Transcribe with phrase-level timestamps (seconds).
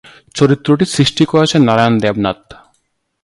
[0.35, 2.41] চরিত্রটি সৃষ্টি করেছেন নারায়ণ দেবনাথ।